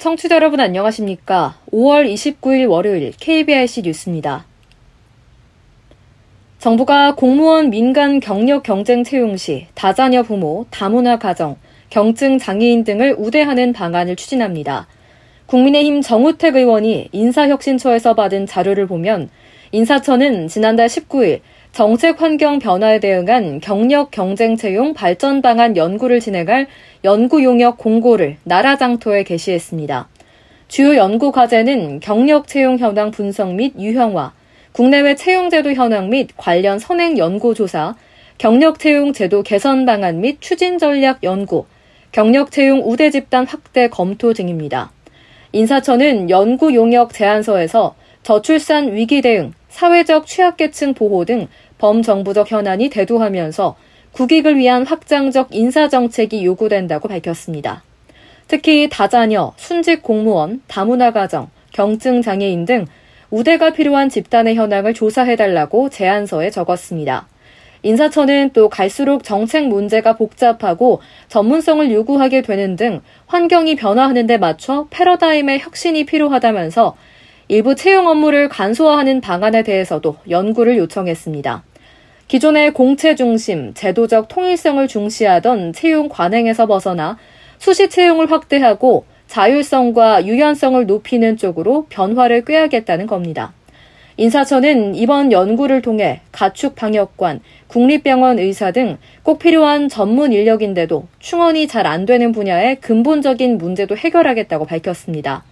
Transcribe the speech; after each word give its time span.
청취자 0.00 0.34
여러분 0.34 0.60
안녕하십니까? 0.60 1.58
5월 1.72 2.12
29일 2.12 2.68
월요일 2.68 3.12
KBIC 3.20 3.82
뉴스입니다. 3.82 4.44
정부가 6.58 7.14
공무원 7.14 7.70
민간 7.70 8.18
경력 8.18 8.62
경쟁 8.62 9.04
채용 9.04 9.36
시 9.36 9.66
다자녀 9.74 10.22
부모, 10.22 10.66
다문화 10.70 11.18
가정, 11.18 11.56
경증 11.90 12.38
장애인 12.38 12.84
등을 12.84 13.16
우대하는 13.18 13.72
방안을 13.72 14.14
추진합니다. 14.14 14.86
국민의힘 15.46 16.02
정우택 16.02 16.54
의원이 16.54 17.08
인사혁신처에서 17.10 18.14
받은 18.14 18.46
자료를 18.46 18.86
보면 18.86 19.28
인사처는 19.72 20.46
지난달 20.46 20.86
19일 20.86 21.40
정책 21.72 22.22
환경 22.22 22.60
변화에 22.60 23.00
대응한 23.00 23.60
경력 23.60 24.12
경쟁 24.12 24.56
채용 24.56 24.94
발전 24.94 25.42
방안 25.42 25.76
연구를 25.76 26.20
진행할 26.20 26.68
연구 27.02 27.42
용역 27.42 27.78
공고를 27.78 28.36
나라 28.44 28.76
장터에 28.76 29.24
게시했습니다. 29.24 30.08
주요 30.68 30.96
연구 30.96 31.32
과제는 31.32 31.98
경력 31.98 32.46
채용 32.46 32.78
현황 32.78 33.10
분석 33.10 33.54
및 33.54 33.74
유형화, 33.76 34.32
국내외 34.70 35.16
채용제도 35.16 35.72
현황 35.72 36.10
및 36.10 36.28
관련 36.36 36.78
선행 36.78 37.18
연구 37.18 37.54
조사, 37.54 37.96
경력 38.38 38.78
채용 38.78 39.12
제도 39.12 39.42
개선 39.42 39.84
방안 39.84 40.20
및 40.20 40.40
추진 40.40 40.78
전략 40.78 41.24
연구, 41.24 41.66
경력 42.12 42.50
채용 42.50 42.82
우대 42.84 43.10
집단 43.10 43.46
확대 43.46 43.88
검토 43.88 44.32
등입니다. 44.32 44.90
인사처는 45.52 46.28
연구 46.28 46.74
용역 46.74 47.12
제안서에서 47.12 47.94
저출산 48.24 48.94
위기 48.94 49.22
대응, 49.22 49.52
사회적 49.68 50.26
취약계층 50.26 50.94
보호 50.94 51.24
등 51.24 51.46
범정부적 51.78 52.50
현안이 52.50 52.90
대두하면서 52.90 53.76
국익을 54.12 54.56
위한 54.58 54.84
확장적 54.84 55.54
인사정책이 55.54 56.44
요구된다고 56.44 57.06
밝혔습니다. 57.08 57.84
특히 58.48 58.88
다자녀, 58.90 59.52
순직 59.56 60.02
공무원, 60.02 60.62
다문화 60.66 61.12
가정, 61.12 61.48
경증 61.72 62.22
장애인 62.22 62.64
등 62.64 62.86
우대가 63.30 63.70
필요한 63.70 64.08
집단의 64.08 64.56
현황을 64.56 64.94
조사해달라고 64.94 65.88
제안서에 65.88 66.50
적었습니다. 66.50 67.28
인사처는 67.82 68.50
또 68.52 68.68
갈수록 68.68 69.24
정책 69.24 69.68
문제가 69.68 70.16
복잡하고 70.16 71.00
전문성을 71.28 71.90
요구하게 71.90 72.42
되는 72.42 72.76
등 72.76 73.00
환경이 73.26 73.76
변화하는 73.76 74.26
데 74.26 74.36
맞춰 74.36 74.86
패러다임의 74.90 75.60
혁신이 75.60 76.04
필요하다면서 76.04 76.96
일부 77.48 77.74
채용 77.74 78.06
업무를 78.06 78.48
간소화하는 78.48 79.20
방안에 79.20 79.62
대해서도 79.62 80.16
연구를 80.28 80.76
요청했습니다. 80.78 81.64
기존의 82.28 82.74
공채 82.74 83.16
중심, 83.16 83.74
제도적 83.74 84.28
통일성을 84.28 84.86
중시하던 84.86 85.72
채용 85.72 86.08
관행에서 86.08 86.66
벗어나 86.66 87.18
수시 87.58 87.88
채용을 87.88 88.30
확대하고 88.30 89.04
자율성과 89.26 90.26
유연성을 90.26 90.86
높이는 90.86 91.36
쪽으로 91.36 91.86
변화를 91.88 92.44
꾀하겠다는 92.44 93.06
겁니다. 93.06 93.52
인사처는 94.20 94.96
이번 94.96 95.32
연구를 95.32 95.80
통해 95.80 96.20
가축 96.30 96.74
방역관, 96.74 97.40
국립병원 97.68 98.38
의사 98.38 98.70
등 98.70 98.98
꼭 99.22 99.38
필요한 99.38 99.88
전문 99.88 100.34
인력인데도 100.34 101.06
충원이 101.20 101.66
잘 101.68 101.86
안 101.86 102.04
되는 102.04 102.30
분야의 102.30 102.82
근본적인 102.82 103.56
문제도 103.56 103.96
해결하겠다고 103.96 104.66
밝혔습니다. 104.66 105.42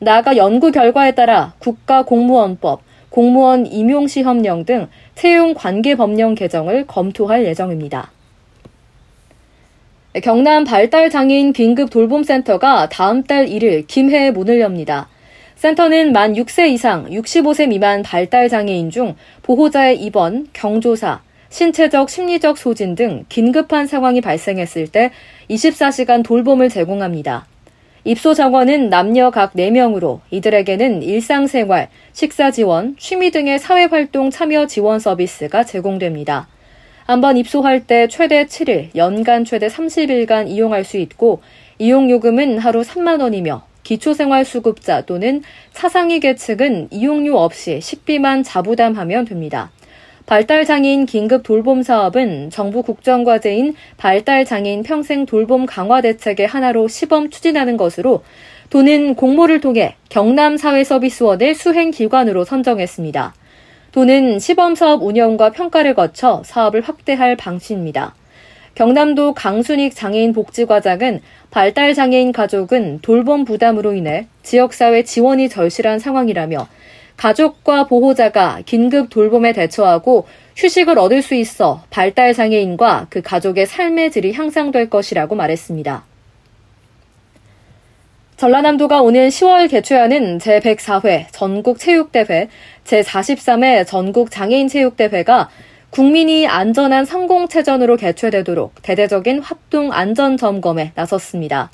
나아가 0.00 0.36
연구 0.36 0.72
결과에 0.72 1.12
따라 1.12 1.54
국가공무원법, 1.60 2.82
공무원 3.10 3.64
임용시험령 3.66 4.64
등 4.64 4.88
채용 5.14 5.54
관계 5.54 5.94
법령 5.94 6.34
개정을 6.34 6.88
검토할 6.88 7.44
예정입니다. 7.44 8.10
경남 10.20 10.64
발달 10.64 11.10
장애인 11.10 11.52
긴급 11.52 11.90
돌봄센터가 11.90 12.88
다음 12.88 13.22
달 13.22 13.46
1일 13.46 13.86
김해에 13.86 14.32
문을 14.32 14.60
엽니다. 14.60 15.08
센터는 15.60 16.12
만 16.12 16.32
6세 16.32 16.70
이상 16.70 17.04
65세 17.10 17.68
미만 17.68 18.02
발달 18.02 18.48
장애인 18.48 18.88
중 18.88 19.14
보호자의 19.42 20.00
입원, 20.00 20.46
경조사, 20.54 21.20
신체적, 21.50 22.08
심리적 22.08 22.56
소진 22.56 22.94
등 22.94 23.26
긴급한 23.28 23.86
상황이 23.86 24.22
발생했을 24.22 24.88
때 24.88 25.10
24시간 25.50 26.24
돌봄을 26.24 26.70
제공합니다. 26.70 27.44
입소 28.04 28.32
정원은 28.32 28.88
남녀 28.88 29.30
각 29.30 29.52
4명으로 29.52 30.20
이들에게는 30.30 31.02
일상생활, 31.02 31.88
식사 32.14 32.50
지원, 32.50 32.96
취미 32.98 33.30
등의 33.30 33.58
사회활동 33.58 34.30
참여 34.30 34.66
지원 34.66 34.98
서비스가 34.98 35.64
제공됩니다. 35.64 36.48
한번 37.04 37.36
입소할 37.36 37.86
때 37.86 38.08
최대 38.08 38.46
7일, 38.46 38.96
연간 38.96 39.44
최대 39.44 39.66
30일간 39.66 40.48
이용할 40.48 40.84
수 40.84 40.96
있고 40.96 41.42
이용요금은 41.78 42.56
하루 42.56 42.80
3만 42.80 43.20
원이며 43.20 43.68
기초생활수급자 43.82 45.02
또는 45.02 45.42
차상위 45.72 46.20
계층은 46.20 46.88
이용료 46.90 47.36
없이 47.36 47.80
식비만 47.80 48.42
자부담하면 48.42 49.24
됩니다. 49.24 49.70
발달장애인 50.26 51.06
긴급 51.06 51.42
돌봄 51.42 51.82
사업은 51.82 52.50
정부 52.50 52.82
국정과제인 52.82 53.74
발달장애인 53.96 54.84
평생 54.84 55.26
돌봄 55.26 55.66
강화 55.66 56.00
대책의 56.00 56.46
하나로 56.46 56.86
시범 56.86 57.30
추진하는 57.30 57.76
것으로 57.76 58.22
도는 58.70 59.16
공모를 59.16 59.60
통해 59.60 59.96
경남사회서비스원을 60.10 61.56
수행기관으로 61.56 62.44
선정했습니다. 62.44 63.34
도는 63.90 64.38
시범 64.38 64.76
사업 64.76 65.02
운영과 65.02 65.50
평가를 65.50 65.94
거쳐 65.94 66.42
사업을 66.44 66.80
확대할 66.82 67.34
방침입니다. 67.34 68.14
경남도 68.74 69.34
강순익 69.34 69.94
장애인 69.94 70.32
복지과장은 70.32 71.20
발달 71.50 71.94
장애인 71.94 72.32
가족은 72.32 73.00
돌봄 73.02 73.44
부담으로 73.44 73.94
인해 73.94 74.26
지역사회 74.42 75.02
지원이 75.02 75.48
절실한 75.48 75.98
상황이라며 75.98 76.68
가족과 77.16 77.86
보호자가 77.86 78.62
긴급 78.64 79.10
돌봄에 79.10 79.52
대처하고 79.52 80.26
휴식을 80.56 80.98
얻을 80.98 81.20
수 81.20 81.34
있어 81.34 81.82
발달 81.90 82.32
장애인과 82.32 83.08
그 83.10 83.20
가족의 83.20 83.66
삶의 83.66 84.10
질이 84.10 84.32
향상될 84.32 84.88
것이라고 84.88 85.34
말했습니다. 85.34 86.04
전라남도가 88.38 89.02
오는 89.02 89.28
10월 89.28 89.70
개최하는 89.70 90.38
제104회 90.38 91.26
전국체육대회, 91.30 92.48
제43회 92.84 93.86
전국장애인 93.86 94.68
체육대회가 94.68 95.50
국민이 95.90 96.46
안전한 96.46 97.04
성공체전으로 97.04 97.96
개최되도록 97.96 98.74
대대적인 98.82 99.40
합동 99.40 99.92
안전점검에 99.92 100.92
나섰습니다. 100.94 101.70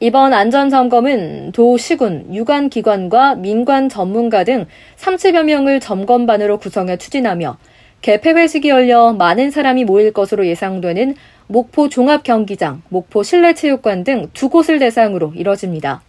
이번 0.00 0.34
안전점검은 0.34 1.52
도, 1.52 1.78
시군, 1.78 2.34
유관기관과 2.34 3.36
민관 3.36 3.88
전문가 3.88 4.44
등 4.44 4.66
30여 4.98 5.44
명을 5.44 5.80
점검반으로 5.80 6.58
구성해 6.58 6.98
추진하며 6.98 7.56
개폐회식이 8.02 8.68
열려 8.68 9.14
많은 9.14 9.50
사람이 9.50 9.84
모일 9.84 10.12
것으로 10.12 10.46
예상되는 10.46 11.14
목포 11.46 11.88
종합경기장, 11.88 12.82
목포 12.90 13.22
실내체육관 13.22 14.04
등 14.04 14.28
두 14.34 14.50
곳을 14.50 14.78
대상으로 14.78 15.32
이뤄집니다. 15.34 16.02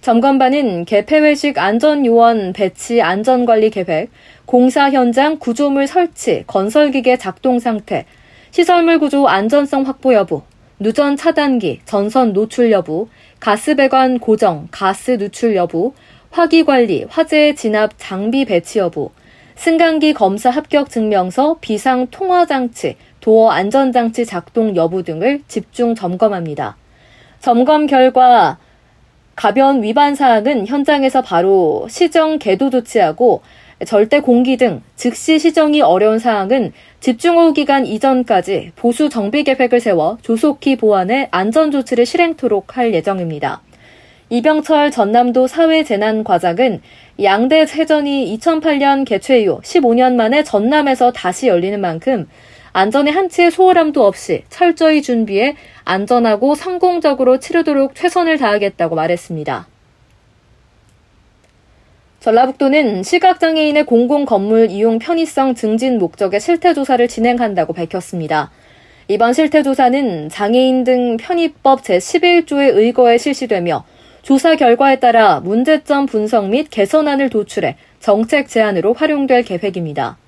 점검반은 0.00 0.84
개폐회식 0.84 1.58
안전요원 1.58 2.52
배치 2.52 3.02
안전관리 3.02 3.70
계획, 3.70 4.10
공사 4.46 4.90
현장 4.90 5.38
구조물 5.38 5.86
설치, 5.86 6.44
건설기계 6.46 7.16
작동 7.16 7.58
상태, 7.58 8.06
시설물 8.52 9.00
구조 9.00 9.26
안전성 9.26 9.82
확보 9.82 10.14
여부, 10.14 10.42
누전 10.78 11.16
차단기, 11.16 11.80
전선 11.84 12.32
노출 12.32 12.70
여부, 12.70 13.08
가스 13.40 13.74
배관 13.74 14.20
고정, 14.20 14.68
가스 14.70 15.18
누출 15.18 15.56
여부, 15.56 15.92
화기 16.30 16.64
관리, 16.64 17.04
화재 17.08 17.54
진압 17.54 17.90
장비 17.96 18.44
배치 18.44 18.78
여부, 18.78 19.10
승강기 19.56 20.12
검사 20.12 20.50
합격 20.50 20.88
증명서, 20.88 21.56
비상 21.60 22.06
통화 22.12 22.46
장치, 22.46 22.94
도어 23.20 23.50
안전 23.50 23.90
장치 23.90 24.24
작동 24.24 24.76
여부 24.76 25.02
등을 25.02 25.42
집중 25.48 25.96
점검합니다. 25.96 26.76
점검 27.40 27.86
결과 27.86 28.58
가변 29.38 29.84
위반 29.84 30.16
사항은 30.16 30.66
현장에서 30.66 31.22
바로 31.22 31.86
시정 31.88 32.40
계도 32.40 32.70
조치하고 32.70 33.42
절대 33.86 34.18
공기 34.18 34.56
등 34.56 34.82
즉시 34.96 35.38
시정이 35.38 35.80
어려운 35.80 36.18
사항은 36.18 36.72
집중호우 36.98 37.52
기간 37.52 37.86
이전까지 37.86 38.72
보수 38.74 39.08
정비 39.08 39.44
계획을 39.44 39.78
세워 39.78 40.18
조속히 40.22 40.74
보완해 40.74 41.28
안전 41.30 41.70
조치를 41.70 42.04
실행토록 42.04 42.76
할 42.76 42.92
예정입니다. 42.92 43.60
이병철 44.30 44.90
전남도 44.90 45.46
사회재난과장은 45.46 46.82
양대 47.22 47.64
세전이 47.64 48.36
2008년 48.40 49.06
개최 49.06 49.42
이후 49.42 49.60
15년 49.62 50.16
만에 50.16 50.42
전남에서 50.42 51.12
다시 51.12 51.46
열리는 51.46 51.80
만큼 51.80 52.26
안전에 52.72 53.10
한치의 53.10 53.50
소홀함도 53.50 54.04
없이 54.04 54.44
철저히 54.48 55.02
준비해 55.02 55.56
안전하고 55.84 56.54
성공적으로 56.54 57.38
치르도록 57.38 57.94
최선을 57.94 58.38
다하겠다고 58.38 58.94
말했습니다. 58.94 59.66
전라북도는 62.20 63.04
시각장애인의 63.04 63.86
공공 63.86 64.24
건물 64.24 64.70
이용 64.70 64.98
편의성 64.98 65.54
증진 65.54 65.98
목적의 65.98 66.40
실태조사를 66.40 67.06
진행한다고 67.08 67.72
밝혔습니다. 67.72 68.50
이번 69.06 69.32
실태조사는 69.32 70.28
장애인 70.28 70.84
등 70.84 71.16
편의법 71.16 71.82
제11조에 71.82 72.76
의거해 72.76 73.16
실시되며 73.16 73.84
조사 74.20 74.56
결과에 74.56 74.98
따라 74.98 75.40
문제점 75.40 76.04
분석 76.04 76.48
및 76.48 76.68
개선안을 76.70 77.30
도출해 77.30 77.76
정책 78.00 78.48
제안으로 78.48 78.92
활용될 78.92 79.44
계획입니다. 79.44 80.18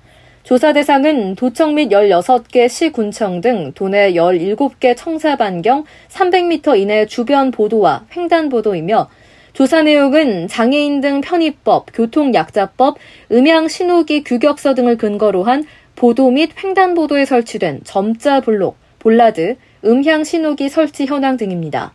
조사 0.43 0.73
대상은 0.73 1.35
도청 1.35 1.75
및 1.75 1.89
16개 1.89 2.67
시군청 2.67 3.41
등 3.41 3.73
도내 3.73 4.13
17개 4.13 4.97
청사 4.97 5.35
반경 5.35 5.85
300m 6.09 6.79
이내 6.79 7.05
주변 7.05 7.51
보도와 7.51 8.05
횡단보도이며 8.15 9.07
조사 9.53 9.83
내용은 9.83 10.47
장애인 10.47 11.01
등 11.01 11.21
편의법, 11.21 11.87
교통약자법, 11.93 12.97
음향 13.31 13.67
신호기 13.67 14.23
규격서 14.23 14.73
등을 14.73 14.97
근거로 14.97 15.43
한 15.43 15.63
보도 15.95 16.31
및 16.31 16.51
횡단보도에 16.63 17.25
설치된 17.25 17.81
점자 17.83 18.39
블록, 18.39 18.77
볼라드, 18.97 19.57
음향 19.85 20.23
신호기 20.23 20.69
설치 20.69 21.05
현황 21.05 21.37
등입니다. 21.37 21.93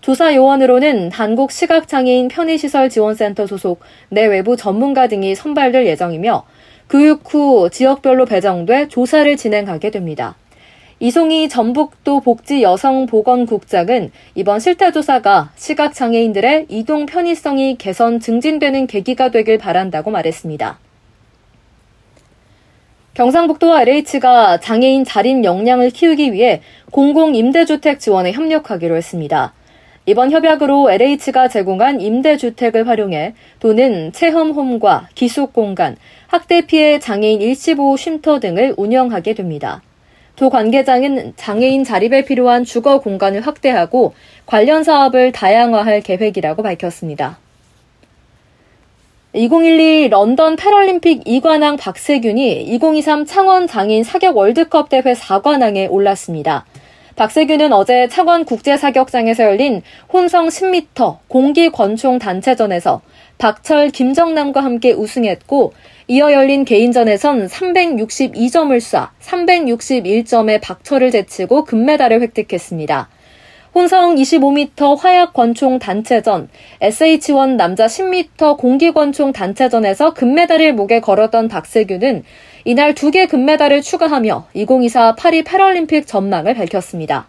조사 0.00 0.34
요원으로는 0.34 1.12
한국시각장애인 1.12 2.28
편의시설 2.28 2.90
지원센터 2.90 3.46
소속 3.46 3.80
내외부 4.08 4.56
전문가 4.56 5.06
등이 5.06 5.34
선발될 5.34 5.86
예정이며 5.86 6.44
교육 6.88 7.22
후 7.32 7.70
지역별로 7.70 8.26
배정돼 8.26 8.88
조사를 8.88 9.36
진행하게 9.36 9.90
됩니다. 9.90 10.36
이송희 11.00 11.48
전북도 11.48 12.20
복지여성보건국장은 12.20 14.12
이번 14.34 14.60
실태조사가 14.60 15.50
시각장애인들의 15.56 16.66
이동 16.68 17.04
편의성이 17.06 17.76
개선 17.76 18.20
증진되는 18.20 18.86
계기가 18.86 19.30
되길 19.30 19.58
바란다고 19.58 20.10
말했습니다. 20.10 20.78
경상북도와 23.14 23.82
LH가 23.82 24.58
장애인 24.60 25.04
자립 25.04 25.44
역량을 25.44 25.90
키우기 25.90 26.32
위해 26.32 26.62
공공임대주택 26.90 28.00
지원에 28.00 28.32
협력하기로 28.32 28.96
했습니다. 28.96 29.52
이번 30.06 30.30
협약으로 30.30 30.90
LH가 30.90 31.48
제공한 31.48 32.00
임대주택을 32.00 32.86
활용해 32.86 33.34
또는 33.58 34.12
체험홈과 34.12 35.08
기숙공간, 35.14 35.96
학대 36.26 36.60
피해 36.60 36.98
장애인 36.98 37.40
일시보호 37.40 37.96
쉼터 37.96 38.38
등을 38.38 38.74
운영하게 38.76 39.32
됩니다. 39.32 39.80
도 40.36 40.50
관계자는 40.50 41.34
장애인 41.36 41.84
자립에 41.84 42.24
필요한 42.24 42.64
주거 42.64 43.00
공간을 43.00 43.46
확대하고 43.46 44.14
관련 44.44 44.84
사업을 44.84 45.32
다양화할 45.32 46.02
계획이라고 46.02 46.62
밝혔습니다. 46.62 47.38
2012 49.32 50.08
런던 50.10 50.56
패럴림픽 50.56 51.24
2관왕 51.24 51.78
박세균이 51.78 52.62
2023 52.62 53.24
창원 53.24 53.66
장애인 53.66 54.04
사격 54.04 54.36
월드컵 54.36 54.90
대회 54.90 55.02
4관왕에 55.02 55.90
올랐습니다. 55.90 56.66
박세균은 57.16 57.72
어제 57.72 58.08
창원 58.08 58.44
국제사격장에서 58.44 59.44
열린 59.44 59.82
혼성 60.12 60.48
10m 60.48 61.18
공기 61.28 61.70
권총 61.70 62.18
단체전에서 62.18 63.02
박철, 63.38 63.90
김정남과 63.90 64.62
함께 64.62 64.92
우승했고 64.92 65.72
이어 66.08 66.32
열린 66.32 66.64
개인전에선 66.64 67.46
362점을 67.46 68.76
쏴 68.78 69.08
361점의 69.22 70.60
박철을 70.60 71.12
제치고 71.12 71.64
금메달을 71.64 72.20
획득했습니다. 72.20 73.08
혼성 73.74 74.14
25m 74.14 74.96
화약 74.96 75.32
권총 75.32 75.80
단체전, 75.80 76.48
SH1 76.80 77.56
남자 77.56 77.86
10m 77.86 78.56
공기 78.56 78.92
권총 78.92 79.32
단체전에서 79.32 80.14
금메달을 80.14 80.74
목에 80.74 81.00
걸었던 81.00 81.48
박세규는 81.48 82.22
이날 82.64 82.94
두 82.94 83.10
개 83.10 83.26
금메달을 83.26 83.82
추가하며 83.82 84.46
2024 84.54 85.16
파리 85.16 85.42
패럴림픽 85.42 86.06
전망을 86.06 86.54
밝혔습니다. 86.54 87.26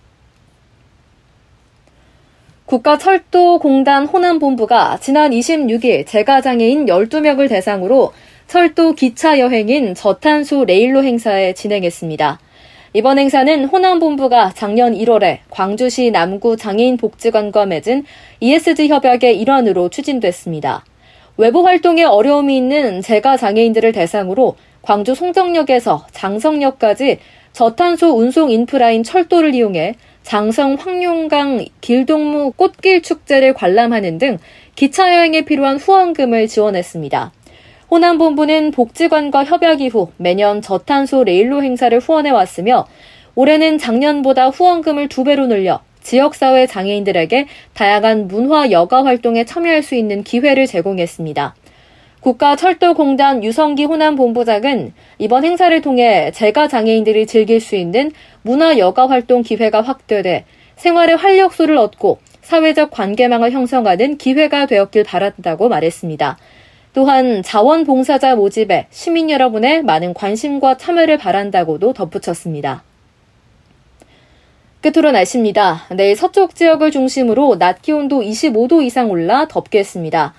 국가철도공단 2.68 4.06
호남본부가 4.06 5.00
지난 5.02 5.32
26일 5.32 6.06
재가장애인 6.06 6.86
12명을 6.86 7.50
대상으로 7.50 8.14
철도 8.48 8.94
기차 8.94 9.40
여행인 9.40 9.96
저탄소 9.96 10.66
레일로 10.66 11.04
행사에 11.04 11.54
진행했습니다. 11.54 12.40
이번 12.96 13.20
행사는 13.20 13.66
호남본부가 13.66 14.54
작년 14.56 14.94
1월에 14.94 15.40
광주시 15.50 16.12
남구 16.12 16.56
장애인 16.56 16.96
복지관과 16.96 17.66
맺은 17.66 18.06
ESG 18.40 18.88
협약의 18.88 19.38
일환으로 19.38 19.90
추진됐습니다. 19.90 20.86
외부 21.36 21.66
활동에 21.66 22.06
어려움이 22.06 22.56
있는 22.56 23.02
재가 23.02 23.36
장애인들을 23.36 23.92
대상으로 23.92 24.56
광주 24.82 25.14
송정역에서 25.14 26.08
장성역까지 26.14 27.20
저탄소 27.52 28.18
운송 28.18 28.50
인프라인 28.50 29.04
철도를 29.04 29.54
이용해 29.54 29.96
장성 30.24 30.76
황룡강 30.80 31.66
길동무 31.82 32.54
꽃길 32.56 33.02
축제를 33.02 33.54
관람하는 33.56 34.20
등 34.20 34.38
기차 34.76 35.14
여행에 35.14 35.42
필요한 35.42 35.76
후원금을 35.76 36.48
지원했습니다. 36.48 37.34
호남본부는 37.92 38.72
복지관과 38.72 39.46
협약 39.46 39.82
이후 39.82 40.10
매년 40.18 40.62
저탄소 40.62 41.24
레일로 41.24 41.62
행사를 41.64 41.98
후원해 42.00 42.32
왔으며 42.32 42.88
올해는 43.36 43.78
작년보다 43.78 44.50
후원금을 44.50 45.08
두 45.08 45.24
배로 45.24 45.46
늘려 45.48 45.82
지역사회 46.02 46.68
장애인들에게 46.68 47.48
다양한 47.74 48.28
문화 48.28 48.72
여가 48.72 49.04
활동에 49.04 49.44
참여할 49.44 49.84
수 49.84 49.96
있는 49.96 50.24
기회를 50.24 50.68
제공했습니다. 50.68 51.56
국가철도공단 52.22 53.44
유성기 53.44 53.86
호남본부장은 53.86 54.94
이번 55.20 55.46
행사를 55.46 55.80
통해 55.82 56.32
재가 56.32 56.68
장애인들이 56.68 57.28
즐길 57.28 57.60
수 57.60 57.76
있는 57.76 58.12
문화 58.42 58.80
여가 58.80 59.08
활동 59.08 59.44
기회가 59.44 59.82
확대돼 59.82 60.46
생활의 60.76 61.18
활력소를 61.18 61.78
얻고 61.78 62.18
사회적 62.42 62.92
관계망을 62.92 63.52
형성하는 63.52 64.18
기회가 64.18 64.66
되었길 64.66 65.04
바란다고 65.04 65.70
말했습니다. 65.70 66.38
또한 66.96 67.44
자원봉사자 67.44 68.38
모집에 68.38 68.88
시민 68.90 69.30
여러분의 69.30 69.84
많은 69.84 70.14
관심과 70.14 70.78
참여를 70.78 71.18
바란다고도 71.18 71.92
덧붙였습니다. 71.92 72.84
끝으로 74.80 75.12
날씨입니다. 75.12 75.88
내일 75.94 76.16
서쪽 76.16 76.56
지역을 76.56 76.92
중심으로 76.92 77.60
낮 77.60 77.82
기온도 77.82 78.22
25도 78.22 78.82
이상 78.82 79.12
올라 79.12 79.46
덥겠습니다. 79.50 80.34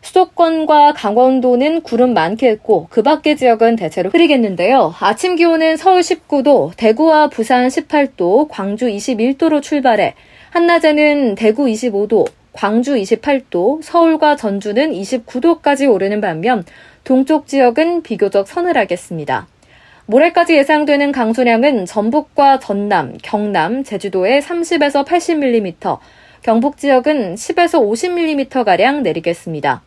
수도권과 0.00 0.94
강원도는 0.94 1.82
구름 1.82 2.14
많겠고 2.14 2.88
그 2.90 3.02
밖의 3.02 3.36
지역은 3.36 3.76
대체로 3.76 4.10
흐리겠는데요. 4.10 4.92
아침 4.98 5.36
기온은 5.36 5.76
서울 5.76 6.00
19도, 6.00 6.72
대구와 6.76 7.28
부산 7.28 7.68
18도, 7.68 8.48
광주 8.50 8.86
21도로 8.88 9.62
출발해 9.62 10.14
한낮에는 10.50 11.36
대구 11.36 11.66
25도, 11.66 12.26
광주 12.52 12.94
28도, 12.94 13.82
서울과 13.82 14.36
전주는 14.36 14.92
29도까지 14.92 15.90
오르는 15.90 16.20
반면 16.20 16.64
동쪽 17.04 17.46
지역은 17.46 18.02
비교적 18.02 18.46
서늘하겠습니다. 18.46 19.46
모레까지 20.06 20.54
예상되는 20.56 21.12
강수량은 21.12 21.86
전북과 21.86 22.58
전남, 22.58 23.16
경남, 23.22 23.84
제주도에 23.84 24.40
30에서 24.40 25.06
80mm, 25.06 25.98
경북 26.42 26.76
지역은 26.76 27.36
10에서 27.36 27.80
50mm가량 27.80 29.02
내리겠습니다. 29.02 29.82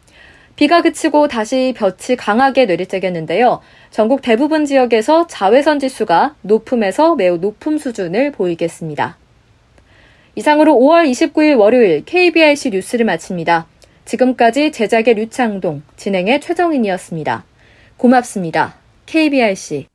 비가 0.56 0.82
그치고 0.82 1.28
다시 1.28 1.74
볕이 1.78 2.16
강하게 2.16 2.66
내리쬐겠는데요. 2.66 3.60
전국 3.92 4.22
대부분 4.22 4.66
지역에서 4.66 5.28
자외선 5.28 5.80
지수가 5.80 6.36
높음에서 6.42 7.16
매우 7.16 7.38
높음 7.38 7.78
수준을 7.78 8.32
보이겠습니다. 8.32 9.18
이상으로 10.36 10.74
5월 10.74 11.10
29일 11.10 11.58
월요일 11.58 12.04
KBIC 12.06 12.72
뉴스를 12.72 13.06
마칩니다. 13.06 13.68
지금까지 14.04 14.72
제작의 14.72 15.16
류창동, 15.16 15.82
진행의 15.96 16.42
최정인이었습니다. 16.42 17.46
고맙습니다. 17.98 18.76
KBIC. 19.06 19.88